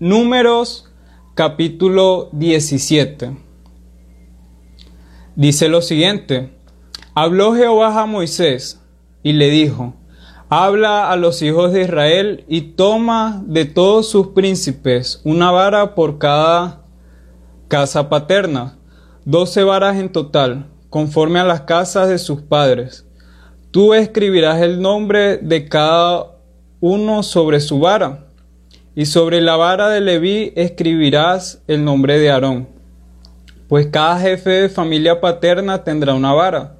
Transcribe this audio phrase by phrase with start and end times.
[0.00, 0.88] Números
[1.34, 3.36] capítulo 17.
[5.34, 6.52] Dice lo siguiente,
[7.14, 8.80] habló Jehová a Moisés
[9.24, 9.94] y le dijo,
[10.48, 16.18] habla a los hijos de Israel y toma de todos sus príncipes una vara por
[16.18, 16.84] cada
[17.66, 18.78] casa paterna,
[19.24, 23.04] doce varas en total, conforme a las casas de sus padres.
[23.72, 26.36] Tú escribirás el nombre de cada
[26.78, 28.27] uno sobre su vara
[28.98, 32.68] y sobre la vara de Leví escribirás el nombre de Aarón,
[33.68, 36.78] pues cada jefe de familia paterna tendrá una vara.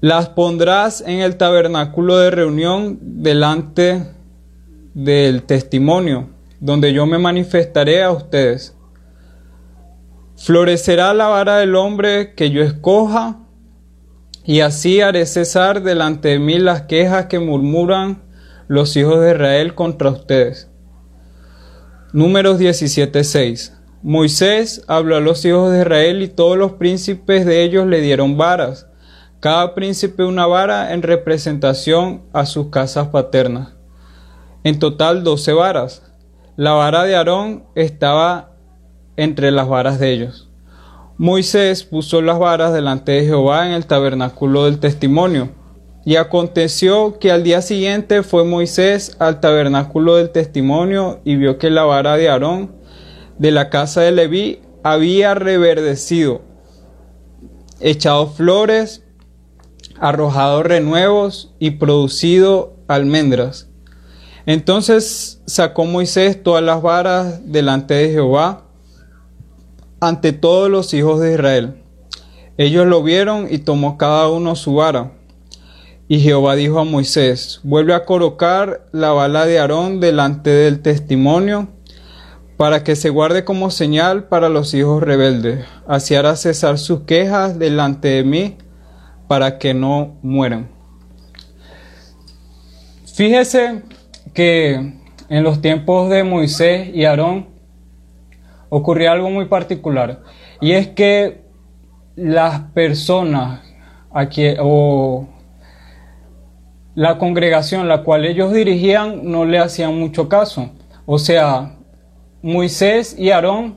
[0.00, 4.08] Las pondrás en el tabernáculo de reunión delante
[4.92, 8.74] del testimonio, donde yo me manifestaré a ustedes.
[10.36, 13.38] Florecerá la vara del hombre que yo escoja,
[14.42, 18.25] y así haré cesar delante de mí las quejas que murmuran
[18.68, 20.68] los hijos de Israel contra ustedes.
[22.12, 27.86] Números 17:6 Moisés habló a los hijos de Israel y todos los príncipes de ellos
[27.86, 28.86] le dieron varas,
[29.40, 33.74] cada príncipe una vara en representación a sus casas paternas.
[34.64, 36.02] En total doce varas.
[36.56, 38.52] La vara de Aarón estaba
[39.16, 40.48] entre las varas de ellos.
[41.18, 45.50] Moisés puso las varas delante de Jehová en el tabernáculo del testimonio
[46.06, 51.68] y aconteció que al día siguiente fue Moisés al tabernáculo del testimonio y vio que
[51.68, 52.76] la vara de Aarón
[53.38, 56.42] de la casa de Leví había reverdecido,
[57.80, 59.02] echado flores,
[59.98, 63.68] arrojado renuevos y producido almendras.
[64.46, 68.68] Entonces sacó Moisés todas las varas delante de Jehová
[69.98, 71.82] ante todos los hijos de Israel.
[72.58, 75.15] Ellos lo vieron y tomó cada uno su vara.
[76.08, 81.68] Y Jehová dijo a Moisés, vuelve a colocar la bala de Aarón delante del testimonio,
[82.56, 85.66] para que se guarde como señal para los hijos rebeldes.
[85.86, 88.56] Así hará cesar sus quejas delante de mí,
[89.26, 90.70] para que no mueran.
[93.14, 93.82] Fíjese
[94.32, 94.94] que
[95.28, 97.48] en los tiempos de Moisés y Aarón
[98.68, 100.22] ocurrió algo muy particular,
[100.60, 101.42] y es que
[102.14, 103.60] las personas
[104.12, 105.28] aquí, o
[106.96, 110.70] la congregación la cual ellos dirigían no le hacían mucho caso.
[111.04, 111.76] O sea,
[112.42, 113.76] Moisés y Aarón,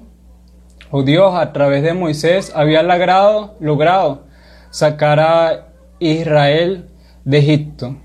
[0.90, 4.24] o Dios a través de Moisés, había logrado, logrado
[4.72, 5.68] sacar a
[6.00, 6.88] Israel
[7.25, 7.97] de Egipto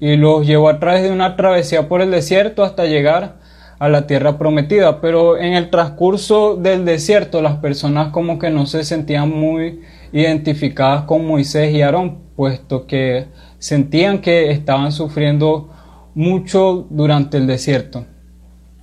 [0.00, 3.36] y los llevó a través de una travesía por el desierto hasta llegar
[3.78, 5.02] a la tierra prometida.
[5.02, 9.82] Pero en el transcurso del desierto las personas como que no se sentían muy
[10.12, 13.26] identificadas con Moisés y Aarón, puesto que
[13.64, 15.70] sentían que estaban sufriendo
[16.14, 18.04] mucho durante el desierto.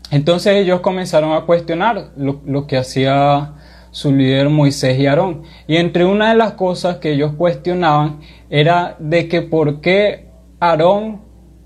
[0.09, 3.53] Entonces ellos comenzaron a cuestionar lo, que hacía
[3.91, 5.43] su líder Moisés y Aarón.
[5.67, 11.21] Y entre una de las cosas que ellos cuestionaban era de que por qué Aarón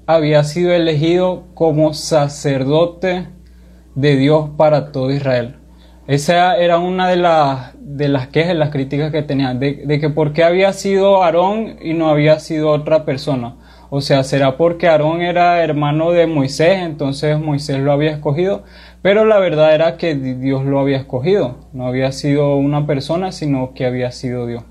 [0.07, 3.29] había sido elegido como sacerdote
[3.95, 5.55] de Dios para todo Israel.
[6.07, 10.33] Esa era una de, las de las quejas, las críticas que tenían, de, que por
[10.33, 13.55] qué había sido Aarón y no había sido otra persona.
[13.89, 18.63] O sea, será porque Aarón era hermano de Moisés, entonces Moisés lo había escogido,
[19.01, 23.73] pero la verdad era que Dios lo había escogido, no había sido una persona, sino
[23.73, 24.63] que había sido Dios.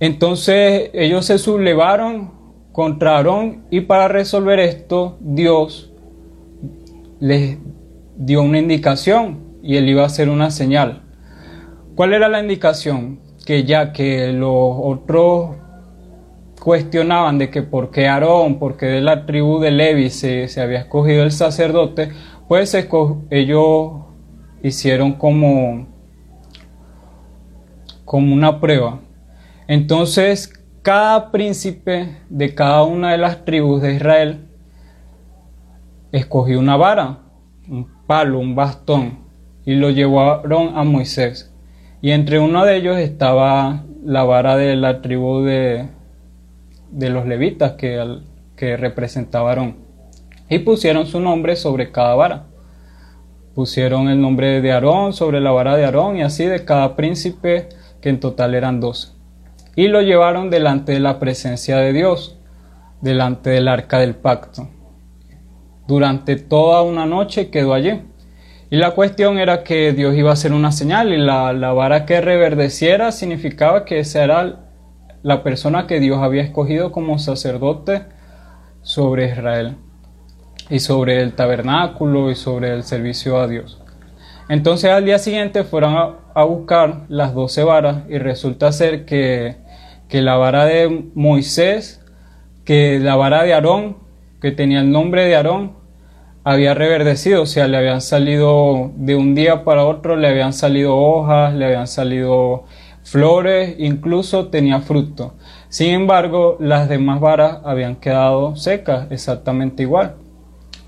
[0.00, 2.32] Entonces ellos se sublevaron
[2.72, 5.92] contra Aarón y para resolver esto Dios
[7.20, 7.58] les
[8.16, 11.02] dio una indicación y él iba a hacer una señal.
[11.96, 13.20] ¿Cuál era la indicación?
[13.44, 15.56] Que ya que los otros
[16.62, 21.24] cuestionaban de que por qué Aarón, porque de la tribu de Levi se, había escogido
[21.24, 22.10] el sacerdote,
[22.48, 22.76] pues
[23.30, 23.92] ellos
[24.62, 25.88] hicieron como,
[28.04, 29.00] como una prueba.
[29.66, 30.52] Entonces,
[30.82, 34.48] cada príncipe de cada una de las tribus de Israel
[36.12, 37.18] escogió una vara,
[37.68, 39.25] un palo, un bastón,
[39.66, 41.52] y lo llevaron a Moisés.
[42.00, 45.88] Y entre uno de ellos estaba la vara de la tribu de,
[46.92, 48.20] de los levitas que,
[48.56, 49.76] que representaba Aarón.
[50.48, 52.44] Y pusieron su nombre sobre cada vara.
[53.54, 57.68] Pusieron el nombre de Aarón sobre la vara de Aarón y así de cada príncipe,
[58.00, 59.08] que en total eran doce.
[59.74, 62.38] Y lo llevaron delante de la presencia de Dios,
[63.00, 64.68] delante del arca del pacto.
[65.88, 68.00] Durante toda una noche quedó allí.
[68.68, 72.20] Y la cuestión era que Dios iba a hacer una señal y la, vara que
[72.20, 74.56] reverdeciera significaba que esa era
[75.22, 78.02] la persona que Dios había escogido como sacerdote
[78.82, 79.76] sobre Israel.
[80.68, 83.80] y sobre el tabernáculo y sobre el servicio a Dios.
[84.48, 85.96] Entonces al día siguiente fueron
[86.34, 89.56] a, buscar las doce varas y resulta ser que,
[90.08, 92.04] que la vara de Moisés,
[92.64, 93.98] que la vara de Aarón,
[94.40, 95.75] que tenía el nombre de Aarón,
[96.48, 100.96] había reverdecido, o sea, le habían salido de un día para otro, le habían salido
[100.96, 102.66] hojas, le habían salido
[103.02, 105.34] flores, incluso tenía fruto.
[105.70, 110.14] Sin embargo, las demás varas habían quedado secas, exactamente igual.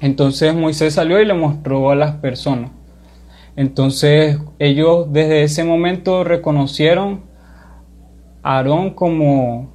[0.01, 2.71] Entonces Moisés salió y le mostró a las personas.
[3.57, 7.23] Entonces ellos desde ese momento reconocieron
[8.45, 9.73] a Aarón como,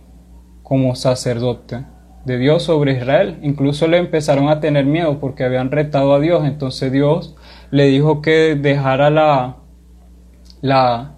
[0.63, 1.83] como sacerdote
[2.25, 3.39] de Dios sobre Israel.
[3.41, 6.45] Incluso le empezaron a tener miedo porque habían retado a Dios.
[6.45, 7.35] Entonces Dios
[7.71, 9.57] le dijo que dejara la,
[10.61, 11.15] la,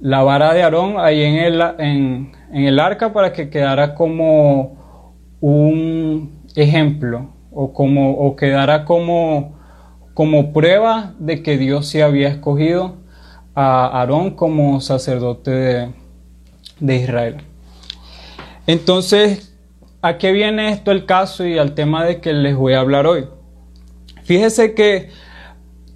[0.00, 4.84] la vara de Aarón ahí en el, en, en el arca para que quedara como
[5.40, 9.58] un ejemplo o, como, o quedara como,
[10.14, 12.96] como prueba de que Dios se había escogido
[13.54, 15.94] a Aarón como sacerdote de,
[16.80, 17.36] de Israel.
[18.66, 19.53] Entonces,
[20.04, 23.06] ¿A qué viene esto el caso y al tema de que les voy a hablar
[23.06, 23.24] hoy?
[24.24, 25.08] Fíjese que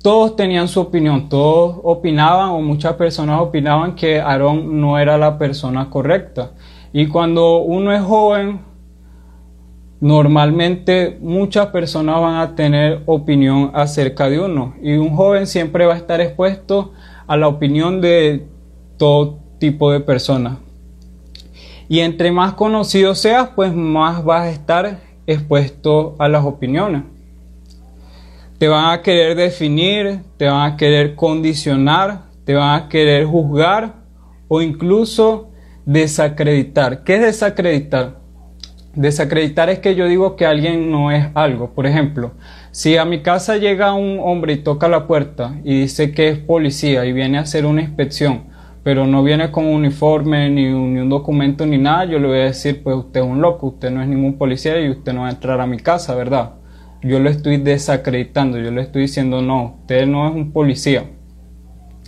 [0.02, 5.36] todos tenían su opinión, todos opinaban o muchas personas opinaban que Aarón no era la
[5.36, 6.52] persona correcta.
[6.90, 8.60] Y cuando uno es joven,
[10.00, 14.72] normalmente muchas personas van a tener opinión acerca de uno.
[14.80, 16.94] Y un joven siempre va a estar expuesto
[17.26, 18.46] a la opinión de
[18.96, 20.60] todo tipo de personas.
[21.88, 27.02] Y entre más conocido seas, pues más vas a estar expuesto a las opiniones.
[28.58, 33.94] Te van a querer definir, te van a querer condicionar, te van a querer juzgar
[34.48, 35.50] o incluso
[35.86, 37.04] desacreditar.
[37.04, 38.18] ¿Qué es desacreditar?
[38.94, 41.70] Desacreditar es que yo digo que alguien no es algo.
[41.70, 42.32] Por ejemplo,
[42.72, 46.38] si a mi casa llega un hombre y toca la puerta y dice que es
[46.38, 48.47] policía y viene a hacer una inspección,
[48.82, 52.82] pero no viene con uniforme ni un, documento ni nada, yo le voy a decir,
[52.82, 55.30] pues usted es un loco, usted no es ningún policía y usted no va a
[55.30, 56.54] entrar a mi casa, ¿verdad?
[57.02, 61.04] Yo lo estoy desacreditando, yo le estoy diciendo, no, usted no es un policía.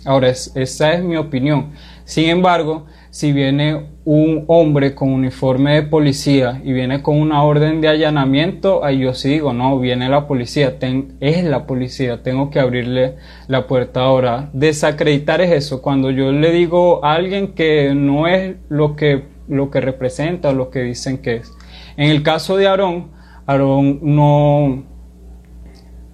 [0.03, 1.71] Ahora, esa es mi opinión.
[2.03, 7.81] Sin embargo, si viene un hombre con uniforme de policía y viene con una orden
[7.81, 10.77] de allanamiento, ahí yo sí digo, no, viene la policía,
[11.19, 13.17] es la policía, tengo que abrirle
[13.47, 14.49] la puerta ahora.
[14.53, 19.69] Desacreditar es eso, cuando yo le digo a alguien que no es lo que, lo
[19.69, 21.53] que representa o lo que dicen que es.
[21.97, 23.11] En el caso de Aarón,
[23.45, 24.83] Aarón no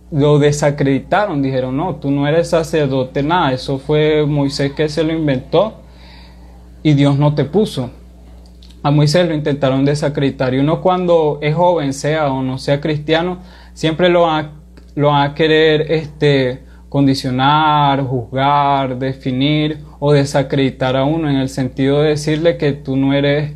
[0.10, 5.14] lo desacreditaron, dijeron, no, tú no eres sacerdote, nada, eso fue Moisés que se lo
[5.14, 5.84] inventó
[6.84, 7.92] y Dios no te puso.
[8.84, 13.40] A Moisés lo intentaron desacreditar y uno cuando es joven, sea o no sea cristiano,
[13.74, 14.52] siempre lo va,
[14.96, 22.10] lo a querer este, condicionar, juzgar, definir o desacreditar a uno en el sentido de
[22.10, 23.54] decirle que tú no eres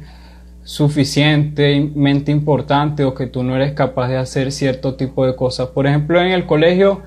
[0.63, 5.69] suficientemente importante o que tú no eres capaz de hacer cierto tipo de cosas.
[5.69, 7.01] Por ejemplo, en el colegio,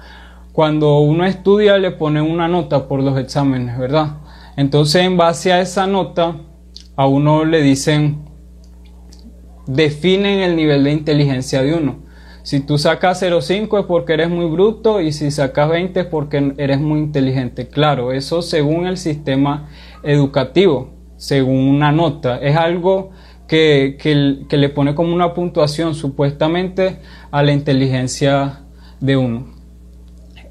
[0.52, 4.14] cuando uno estudia le ponen una nota por los exámenes, ¿verdad?
[4.56, 6.36] Entonces, en base a esa nota,
[6.96, 8.24] a uno le dicen,
[9.66, 12.04] definen el nivel de inteligencia de uno.
[12.42, 16.52] Si tú sacas 0,5 es porque eres muy bruto y si sacas 20 es porque
[16.58, 17.68] eres muy inteligente.
[17.68, 19.70] Claro, eso según el sistema
[20.02, 22.38] educativo, según una nota.
[22.38, 23.12] Es algo
[23.48, 26.98] que, que le pone como una puntuación supuestamente
[27.30, 28.60] a la inteligencia
[29.00, 29.46] de uno.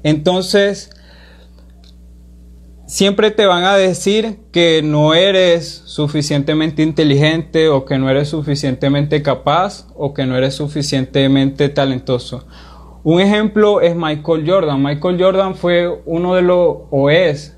[0.02, 0.90] Entonces,
[2.86, 9.22] siempre te van a decir que no eres suficientemente inteligente o que no eres suficientemente
[9.22, 12.46] capaz o que no eres suficientemente talentoso.
[13.02, 14.82] Un ejemplo es Michael Jordan.
[14.82, 17.54] Michael Jordan fue uno de los, o es,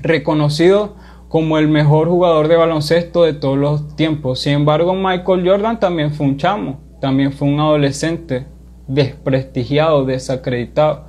[0.00, 0.96] reconocido
[1.28, 4.40] como el mejor jugador de baloncesto de todos los tiempos.
[4.40, 8.46] Sin embargo, Michael Jordan también fue un chamo, también fue un adolescente
[8.86, 11.06] desprestigiado, desacreditado.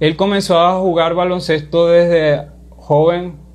[0.00, 3.48] Él comenzó a jugar baloncesto desde joven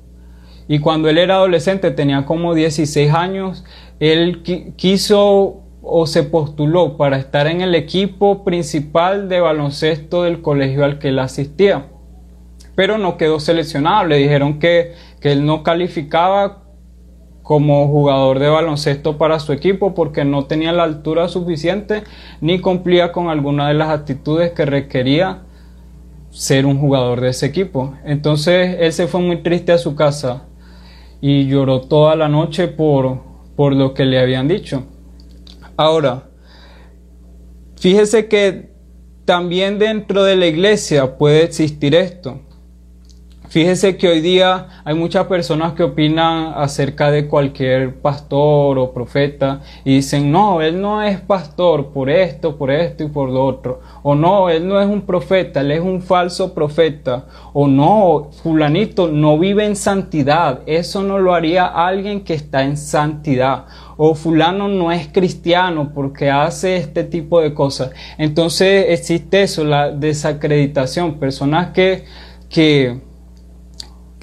[0.68, 3.64] y cuando él era adolescente, tenía como 16 años,
[4.00, 4.42] él
[4.76, 10.98] quiso o se postuló para estar en el equipo principal de baloncesto del colegio al
[10.98, 11.88] que él asistía.
[12.74, 16.62] Pero no quedó seleccionado, le dijeron que, que él no calificaba
[17.42, 22.02] como jugador de baloncesto para su equipo porque no tenía la altura suficiente
[22.40, 25.42] ni cumplía con alguna de las actitudes que requería
[26.34, 27.94] ser un jugador de ese equipo.
[28.04, 30.44] Entonces él se fue muy triste a su casa
[31.22, 33.22] y lloró toda la noche por,
[33.56, 34.84] por lo que le habían dicho.
[35.76, 36.24] Ahora,
[37.84, 38.70] Fíjese que
[39.26, 42.40] también dentro de la iglesia puede existir esto.
[43.54, 49.60] Fíjese que hoy día hay muchas personas que opinan acerca de cualquier pastor o profeta
[49.84, 53.80] y dicen, no, él no es pastor por esto, por esto y por lo otro.
[54.02, 57.26] O no, él no es un profeta, él es un falso profeta.
[57.52, 60.62] O no, fulanito no vive en santidad.
[60.66, 63.66] Eso no lo haría alguien que está en santidad.
[63.96, 67.92] O fulano no es cristiano porque hace este tipo de cosas.
[68.18, 71.20] Entonces existe eso, la desacreditación.
[71.20, 72.02] Personas que...
[72.48, 73.13] que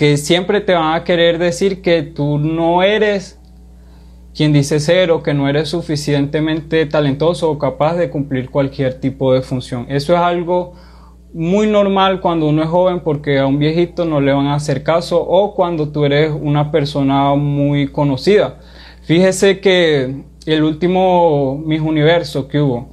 [0.01, 3.39] que siempre te van a querer decir que tú no eres
[4.33, 9.31] quien dice ser o que no eres suficientemente talentoso o capaz de cumplir cualquier tipo
[9.31, 9.85] de función.
[9.89, 10.73] Eso es algo
[11.35, 14.81] muy normal cuando uno es joven porque a un viejito no le van a hacer
[14.81, 18.57] caso o cuando tú eres una persona muy conocida.
[19.03, 22.89] Fíjese que el último Mis Universo que hubo,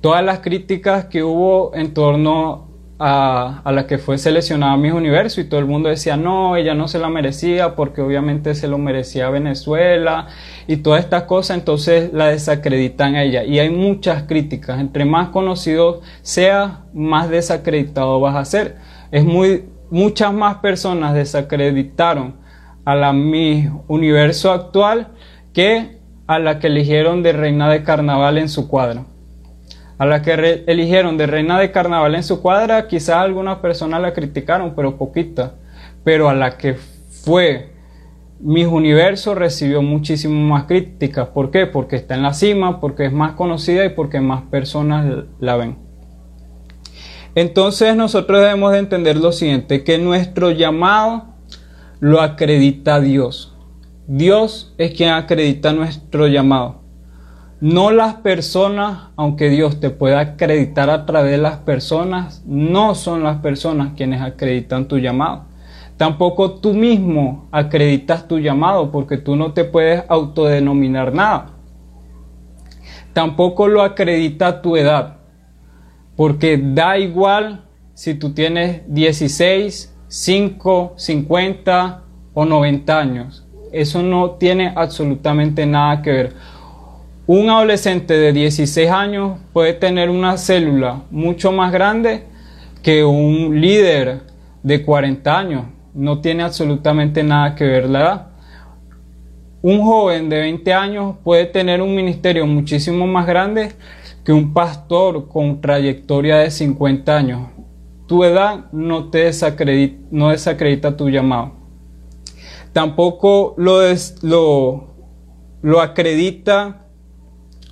[0.00, 2.69] todas las críticas que hubo en torno
[3.02, 6.86] a, la que fue seleccionada Miss Universo y todo el mundo decía, no, ella no
[6.86, 10.28] se la merecía porque obviamente se lo merecía Venezuela
[10.66, 13.42] y todas estas cosas, entonces la desacreditan a ella.
[13.42, 18.76] Y hay muchas críticas, entre más conocido sea, más desacreditado vas a ser.
[19.10, 22.34] Es muy, muchas más personas desacreditaron
[22.84, 25.08] a la Miss Universo actual
[25.54, 29.06] que a la que eligieron de reina de carnaval en su cuadro.
[30.00, 34.14] A la que eligieron de reina de carnaval en su cuadra, quizás algunas personas la
[34.14, 35.56] criticaron, pero poquita.
[36.04, 37.74] Pero a la que fue
[38.40, 41.28] Mis Universo recibió muchísimas más críticas.
[41.28, 41.66] ¿Por qué?
[41.66, 45.76] Porque está en la cima, porque es más conocida y porque más personas la ven.
[47.34, 51.34] Entonces nosotros debemos de entender lo siguiente, que nuestro llamado
[51.98, 53.54] lo acredita Dios.
[54.06, 56.79] Dios es quien acredita nuestro llamado.
[57.60, 63.22] No las personas, aunque Dios te pueda acreditar a través de las personas, no son
[63.22, 65.44] las personas quienes acreditan tu llamado.
[65.98, 71.50] Tampoco tú mismo acreditas tu llamado porque tú no te puedes autodenominar nada.
[73.12, 75.18] Tampoco lo acredita tu edad
[76.16, 77.64] porque da igual
[77.94, 82.02] si tú tienes 16, 5, 50
[82.32, 83.46] o 90 años.
[83.72, 86.34] Eso no tiene absolutamente nada que ver
[87.32, 92.24] un adolescente de 16 años puede tener una célula mucho más grande
[92.82, 94.22] que un líder
[94.64, 95.64] de 40 años.
[95.94, 98.26] No tiene absolutamente nada que ver la edad.
[99.62, 103.74] Un joven de 20 años puede tener un ministerio muchísimo más grande
[104.24, 107.48] que un pastor con trayectoria de 50 años.
[108.08, 111.52] Tu edad no te desacredita, no desacredita tu llamado.
[112.72, 113.78] Tampoco lo,
[114.22, 114.88] lo,
[115.62, 116.86] lo acredita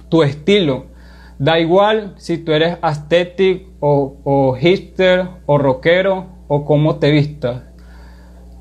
[0.09, 0.87] tu estilo.
[1.38, 7.62] Da igual si tú eres aesthetic o, o hipster o rockero o cómo te vistas.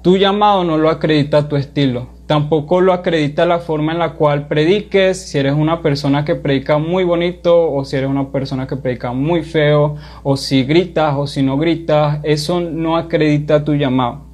[0.04, 2.18] Tu llamado no lo acredita tu estilo.
[2.28, 6.78] Tampoco lo acredita la forma en la cual prediques, si eres una persona que predica
[6.78, 11.26] muy bonito o si eres una persona que predica muy feo o si gritas o
[11.26, 14.26] si no gritas, eso no acredita tu llamado.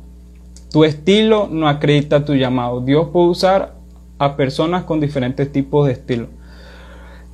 [0.72, 2.82] Tu estilo no acredita tu llamado.
[2.82, 3.76] Dios puede usar
[4.18, 6.28] a personas con diferentes tipos de estilo.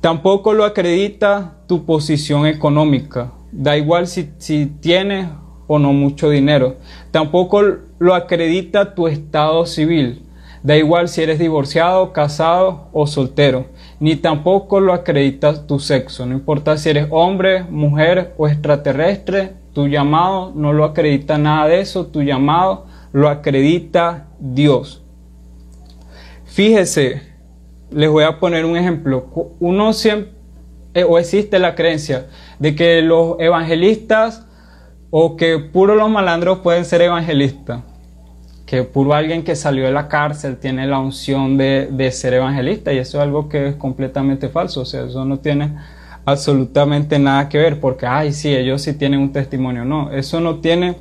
[0.00, 3.32] Tampoco lo acredita tu posición económica.
[3.52, 5.28] Da igual si, si tienes
[5.66, 6.76] o no mucho dinero.
[7.10, 7.62] Tampoco
[7.98, 10.22] lo acredita tu estado civil.
[10.62, 13.66] Da igual si eres divorciado, casado o soltero.
[13.98, 16.24] Ni tampoco lo acredita tu sexo.
[16.24, 19.54] No importa si eres hombre, mujer o extraterrestre.
[19.74, 22.06] Tu llamado no lo acredita nada de eso.
[22.06, 25.02] Tu llamado lo acredita Dios.
[26.46, 27.29] Fíjese
[27.90, 29.54] les voy a poner un ejemplo.
[29.60, 30.32] Uno siempre,
[30.94, 32.26] eh, o existe la creencia
[32.58, 34.46] de que los evangelistas
[35.10, 37.82] o que puro los malandros pueden ser evangelistas.
[38.66, 42.92] Que puro alguien que salió de la cárcel tiene la unción de, de ser evangelista
[42.92, 44.82] y eso es algo que es completamente falso.
[44.82, 45.76] O sea, eso no tiene
[46.24, 49.84] absolutamente nada que ver porque, ay, sí, ellos sí tienen un testimonio.
[49.84, 50.96] No, eso no tiene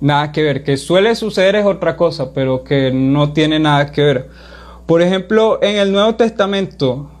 [0.00, 0.64] nada que ver.
[0.64, 4.30] Que suele suceder es otra cosa, pero que no tiene nada que ver.
[4.90, 7.12] Por ejemplo, en el Nuevo Testamento,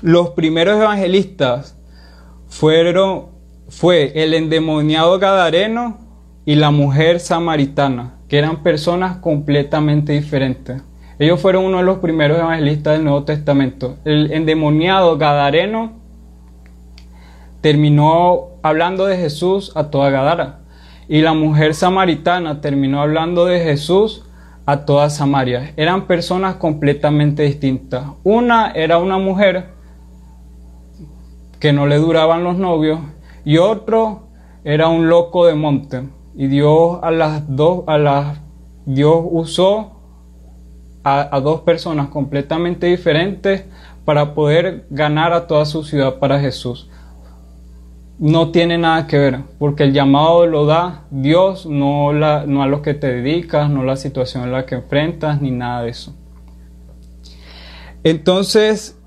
[0.00, 1.76] los primeros evangelistas
[2.48, 3.26] fueron
[3.68, 5.98] fue el endemoniado gadareno
[6.46, 10.80] y la mujer samaritana, que eran personas completamente diferentes.
[11.18, 13.98] Ellos fueron uno de los primeros evangelistas del Nuevo Testamento.
[14.06, 15.92] El endemoniado gadareno
[17.60, 20.60] terminó hablando de Jesús a toda Gadara
[21.10, 24.24] y la mujer samaritana terminó hablando de Jesús
[24.66, 25.72] a toda Samaria.
[25.76, 28.04] Eran personas completamente distintas.
[28.22, 29.70] Una era una mujer
[31.58, 33.00] que no le duraban los novios
[33.44, 34.28] y otro
[34.64, 36.08] era un loco de monte.
[36.34, 38.38] Y Dios a las dos, a las,
[38.86, 40.00] Dios usó
[41.04, 43.64] a, a dos personas completamente diferentes
[44.04, 46.88] para poder ganar a toda su ciudad para Jesús
[48.18, 52.66] no tiene nada que ver, porque el llamado lo da Dios, no, la, no a
[52.66, 56.14] lo que te dedicas, no la situación en la que enfrentas, ni nada de eso.
[58.04, 58.98] Entonces,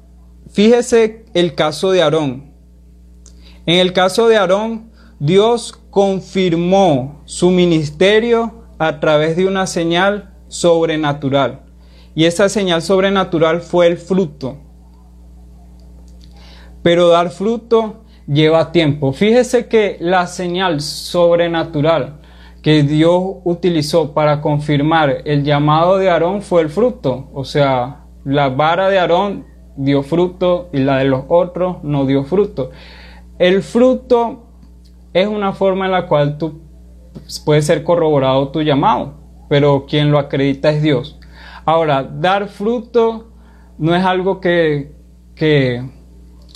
[0.50, 2.52] fíjese el caso de Aarón.
[3.66, 11.62] En el caso de Aarón, Dios confirmó su ministerio a través de una señal sobrenatural.
[12.16, 14.58] Y esa señal sobrenatural fue el fruto.
[16.82, 19.14] Pero dar fruto lleva tiempo.
[19.14, 22.20] Fíjese que la señal sobrenatural
[22.62, 27.30] que Dios utilizó para confirmar el llamado de Aarón fue el fruto.
[27.34, 29.46] O sea, la vara de Aarón
[29.78, 32.72] dio fruto y la de los otros no dio fruto.
[33.38, 34.48] El fruto
[35.14, 36.62] es una forma en la cual tú
[37.46, 39.14] puede ser corroborado tu llamado,
[39.48, 41.20] pero quien lo acredita es Dios.
[41.66, 43.32] Ahora, dar fruto
[43.78, 44.96] no es algo que,
[45.36, 45.88] que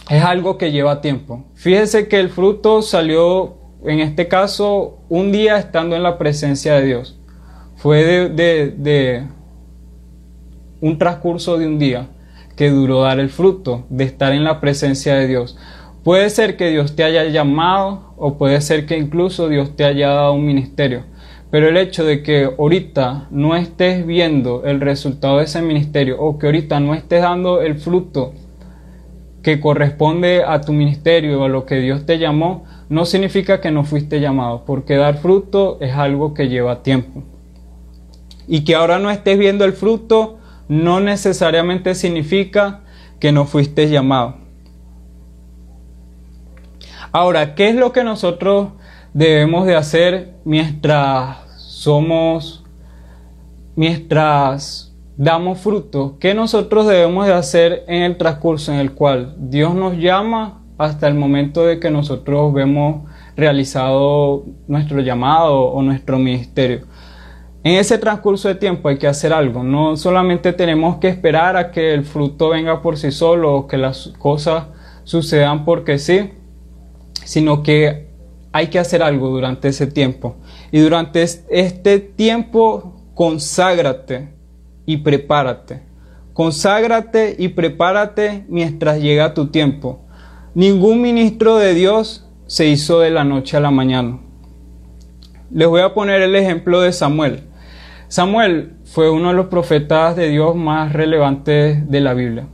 [0.10, 1.46] es algo que lleva tiempo.
[1.54, 6.86] Fíjese que el fruto salió, en este caso, un día estando en la presencia de
[6.86, 7.20] Dios.
[7.76, 9.28] Fue de,
[10.82, 12.08] un transcurso de un día
[12.56, 15.58] que duró dar el fruto, de estar en la presencia de Dios.
[16.04, 20.10] Puede ser que Dios te haya llamado o puede ser que incluso Dios te haya
[20.10, 21.04] dado un ministerio.
[21.52, 26.40] Pero el hecho de que ahorita no estés viendo el resultado de ese ministerio o
[26.40, 28.34] que ahorita no estés dando el fruto
[29.42, 33.72] que corresponde a tu ministerio o a lo que Dios te llamó, no significa que
[33.72, 37.24] no fuiste llamado, porque dar fruto es algo que lleva tiempo.
[38.48, 42.82] Y que ahora no estés viendo el fruto no necesariamente significa
[43.20, 44.36] que no fuiste llamado.
[47.12, 48.70] Ahora, ¿qué es lo que nosotros
[49.14, 52.64] debemos de hacer mientras somos,
[53.76, 54.89] mientras
[55.20, 59.98] damos fruto, ¿qué nosotros debemos de hacer en el transcurso en el cual Dios nos
[59.98, 63.04] llama hasta el momento de que nosotros vemos
[63.36, 66.86] realizado nuestro llamado o nuestro ministerio?
[67.66, 71.72] En ese transcurso de tiempo hay que hacer algo, no solamente tenemos que esperar a
[71.72, 74.68] que el fruto venga por sí solo o que las cosas
[75.04, 76.32] sucedan porque sí,
[77.26, 78.08] sino que
[78.54, 80.38] hay que hacer algo durante ese tiempo.
[80.72, 84.39] Y durante este tiempo, conságrate
[84.90, 85.84] y prepárate.
[86.34, 90.00] Conságrate y prepárate mientras llega tu tiempo.
[90.56, 94.20] Ningún ministro de Dios se hizo de la noche a la mañana.
[95.52, 97.44] Les voy a poner el ejemplo de Samuel.
[98.08, 102.48] Samuel fue uno de los profetas de Dios más relevantes de la Biblia.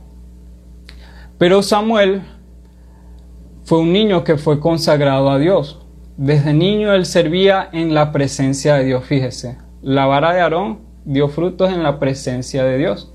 [1.38, 2.20] Pero Samuel
[3.64, 5.86] fue un niño que fue consagrado a Dios.
[6.18, 9.56] Desde niño él servía en la presencia de Dios, fíjese.
[9.80, 13.10] La vara de Aarón dio frutos en la presencia de Dios.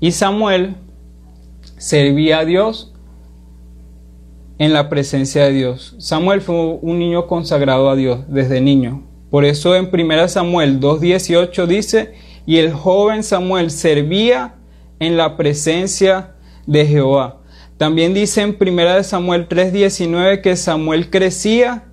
[0.00, 0.76] Y Samuel
[1.78, 2.92] servía a Dios
[4.58, 5.94] en la presencia de Dios.
[5.98, 9.04] Samuel fue un niño consagrado a Dios desde niño.
[9.30, 14.56] Por eso en 1 Samuel 2.18 dice, y el joven Samuel servía
[14.98, 16.34] en la presencia
[16.66, 17.40] de Jehová.
[17.76, 21.84] También dice en 1 Samuel 3.19 que Samuel crecía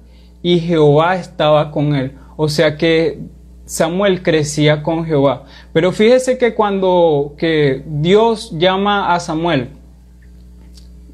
[0.41, 2.17] y Jehová estaba con él.
[2.35, 3.19] O sea que
[3.69, 5.43] Samuel crecía con Jehová.
[5.73, 9.69] Pero fíjese que cuando que Dios llama a Samuel,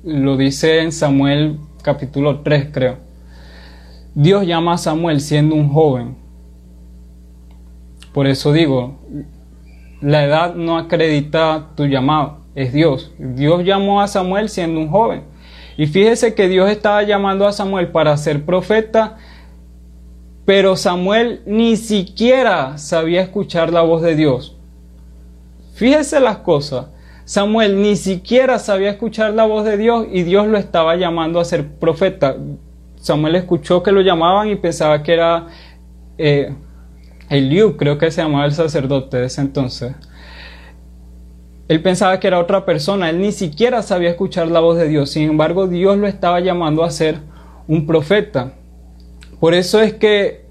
[0.06, 2.98] lo dice en Samuel capítulo 3 creo,
[4.14, 6.16] Dios llama a Samuel siendo un joven.
[8.14, 9.02] Por eso digo,
[10.00, 13.12] la edad no acredita tu llamado, es Dios.
[13.18, 15.24] Dios llamó a Samuel siendo un joven.
[15.76, 19.18] Y fíjese que Dios estaba llamando a Samuel para ser profeta
[20.46, 24.56] pero Samuel ni siquiera sabía escuchar la voz de Dios.
[25.74, 26.88] Fíjese las cosas.
[27.26, 31.46] Samuel ni siquiera sabía escuchar la voz de Dios y Dios lo estaba llamando a
[31.46, 32.38] ser profeta.
[32.98, 35.48] Samuel escuchó que lo llamaban y pensaba que era
[36.20, 36.54] eh,
[37.30, 39.96] Eliú, creo que se llamaba el sacerdote de ese entonces.
[41.68, 45.10] Él pensaba que era otra persona, él ni siquiera sabía escuchar la voz de Dios.
[45.10, 47.18] Sin embargo, Dios lo estaba llamando a ser
[47.68, 48.54] un profeta.
[49.40, 50.46] Por eso es que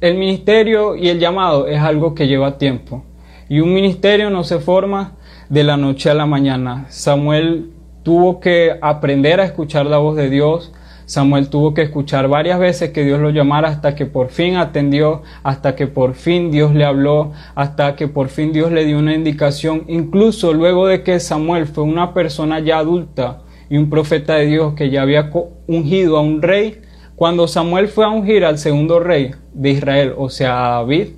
[0.00, 3.04] el ministerio y el llamado es algo que lleva tiempo.
[3.48, 5.16] Y un ministerio no se forma
[5.48, 6.86] de la noche a la mañana.
[6.90, 10.72] Samuel tuvo que aprender a escuchar la voz de Dios.
[11.06, 15.22] Samuel tuvo que escuchar varias veces que Dios lo llamara hasta que por fin atendió,
[15.42, 19.14] hasta que por fin Dios le habló, hasta que por fin Dios le dio una
[19.14, 19.84] indicación.
[19.88, 24.74] Incluso luego de que Samuel fue una persona ya adulta y un profeta de Dios
[24.74, 25.30] que ya había
[25.66, 26.80] ungido a un rey,
[27.16, 31.08] cuando Samuel fue a ungir al segundo rey de Israel, o sea, a David,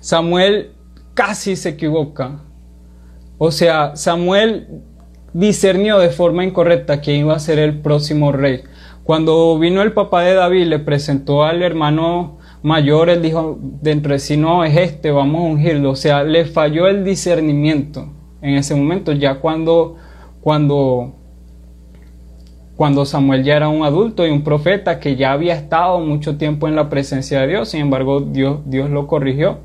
[0.00, 0.70] Samuel
[1.14, 2.42] casi se equivoca.
[3.38, 4.82] O sea, Samuel
[5.32, 8.62] discernió de forma incorrecta quién iba a ser el próximo rey.
[9.02, 14.18] Cuando vino el papá de David, le presentó al hermano mayor, él dijo de entre
[14.18, 15.90] sí, no, es este, vamos a ungirlo.
[15.90, 19.96] O sea, le falló el discernimiento en ese momento, ya cuando,
[20.40, 21.14] cuando,
[22.76, 26.68] cuando Samuel ya era un adulto y un profeta que ya había estado mucho tiempo
[26.68, 29.60] en la presencia de Dios, sin embargo, Dios, Dios lo corrigió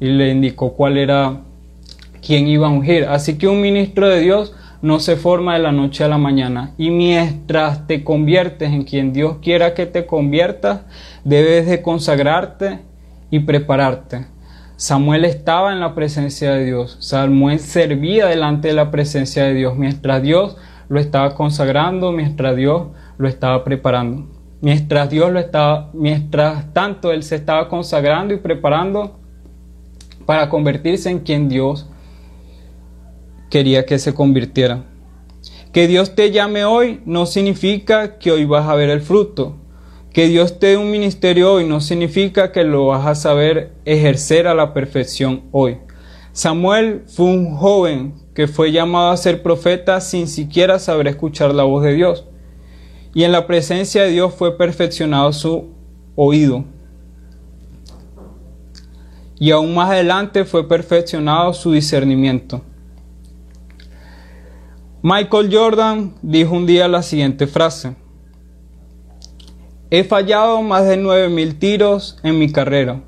[0.00, 1.40] y le indicó cuál era
[2.26, 3.04] quién iba a ungir.
[3.04, 6.72] Así que un ministro de Dios no se forma de la noche a la mañana.
[6.78, 10.80] Y mientras te conviertes en quien Dios quiera que te conviertas,
[11.24, 12.80] debes de consagrarte
[13.30, 14.26] y prepararte.
[14.76, 16.96] Samuel estaba en la presencia de Dios.
[17.00, 20.56] Samuel servía delante de la presencia de Dios mientras Dios
[20.88, 24.26] lo estaba consagrando, mientras Dios lo estaba preparando.
[24.60, 29.18] Mientras Dios lo estaba, mientras tanto él se estaba consagrando y preparando
[30.24, 31.88] para convertirse en quien Dios
[33.50, 34.84] quería que se convirtiera.
[35.72, 39.56] Que Dios te llame hoy no significa que hoy vas a ver el fruto.
[40.12, 44.46] Que Dios te dé un ministerio hoy no significa que lo vas a saber ejercer
[44.46, 45.76] a la perfección hoy.
[46.36, 51.62] Samuel fue un joven que fue llamado a ser profeta sin siquiera saber escuchar la
[51.62, 52.26] voz de Dios.
[53.14, 55.70] Y en la presencia de Dios fue perfeccionado su
[56.14, 56.66] oído.
[59.38, 62.60] Y aún más adelante fue perfeccionado su discernimiento.
[65.00, 67.96] Michael Jordan dijo un día la siguiente frase.
[69.88, 73.00] He fallado más de 9.000 tiros en mi carrera.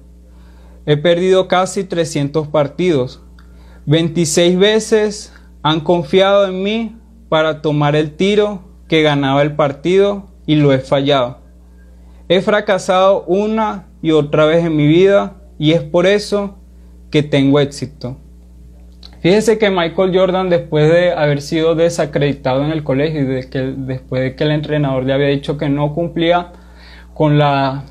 [0.90, 3.22] He perdido casi 300 partidos.
[3.84, 6.96] 26 veces han confiado en mí
[7.28, 11.40] para tomar el tiro que ganaba el partido y lo he fallado.
[12.30, 16.56] He fracasado una y otra vez en mi vida y es por eso
[17.10, 18.16] que tengo éxito.
[19.20, 24.36] Fíjese que Michael Jordan, después de haber sido desacreditado en el colegio y después de
[24.36, 26.52] que el entrenador le había dicho que no cumplía
[27.12, 27.84] con, la,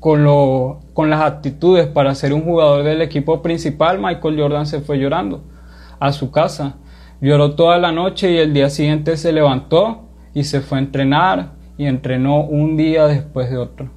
[0.00, 4.80] con, lo, con las actitudes para ser un jugador del equipo principal, Michael Jordan se
[4.80, 5.42] fue llorando
[5.98, 6.76] a su casa.
[7.20, 10.02] Lloró toda la noche y el día siguiente se levantó
[10.34, 13.90] y se fue a entrenar y entrenó un día después de otro.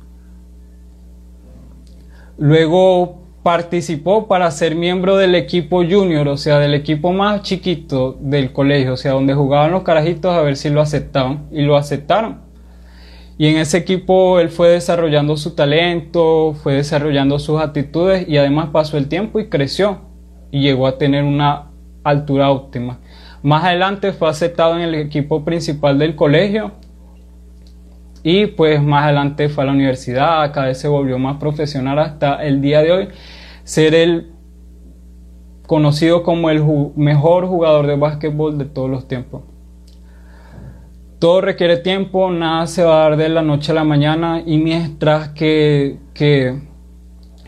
[2.37, 8.51] Luego participó para ser miembro del equipo junior, o sea, del equipo más chiquito del
[8.51, 12.50] colegio, o sea, donde jugaban los carajitos a ver si lo aceptaban y lo aceptaron.
[13.41, 18.69] Y en ese equipo él fue desarrollando su talento, fue desarrollando sus actitudes y además
[18.71, 20.01] pasó el tiempo y creció
[20.51, 21.71] y llegó a tener una
[22.03, 22.99] altura óptima.
[23.41, 26.73] Más adelante fue aceptado en el equipo principal del colegio
[28.21, 32.43] y pues más adelante fue a la universidad, cada vez se volvió más profesional hasta
[32.45, 33.07] el día de hoy,
[33.63, 34.33] ser el
[35.65, 36.63] conocido como el
[36.95, 39.41] mejor jugador de básquetbol de todos los tiempos.
[41.21, 44.57] Todo requiere tiempo, nada se va a dar de la noche a la mañana y
[44.57, 46.59] mientras que, que,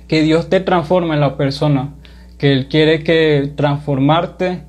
[0.08, 1.96] que Dios te transforme en la persona,
[2.38, 4.66] que Él quiere que transformarte,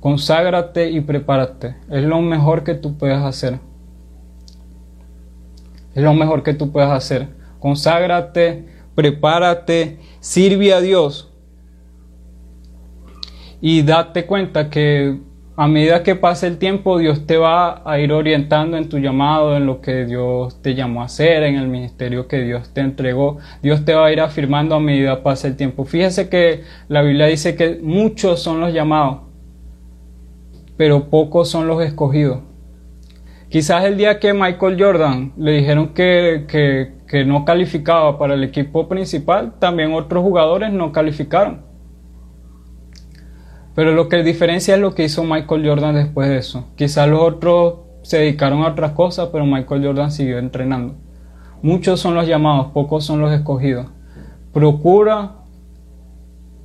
[0.00, 1.76] conságrate y prepárate.
[1.88, 3.60] Es lo mejor que tú puedes hacer.
[5.94, 7.28] Es lo mejor que tú puedes hacer.
[7.60, 8.66] Conságrate,
[8.96, 11.32] prepárate, sirve a Dios.
[13.60, 15.27] Y date cuenta que
[15.60, 19.56] a medida que pase el tiempo, Dios te va a ir orientando en tu llamado,
[19.56, 23.38] en lo que Dios te llamó a hacer, en el ministerio que Dios te entregó.
[23.60, 25.84] Dios te va a ir afirmando a medida que pase el tiempo.
[25.84, 29.22] Fíjese que la Biblia dice que muchos son los llamados,
[30.76, 32.38] pero pocos son los escogidos.
[33.48, 36.92] Quizás el día que Michael Jordan le dijeron que,
[37.26, 41.67] no calificaba para el equipo principal, también otros jugadores no calificaron.
[43.78, 46.64] Pero lo que diferencia es lo que hizo Michael Jordan después de eso.
[46.74, 50.96] Quizás los otros se dedicaron a otras cosas, pero Michael Jordan siguió entrenando.
[51.62, 53.86] Muchos son los llamados, pocos son los escogidos.
[54.52, 55.36] Procura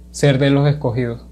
[0.10, 1.23] ser de los escogidos.